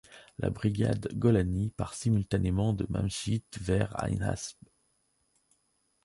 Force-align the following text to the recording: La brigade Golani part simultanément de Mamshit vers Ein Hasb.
La 0.39 0.49
brigade 0.49 1.09
Golani 1.13 1.69
part 1.69 1.93
simultanément 1.93 2.73
de 2.73 2.87
Mamshit 2.89 3.59
vers 3.61 3.93
Ein 4.03 4.19
Hasb. 4.21 4.57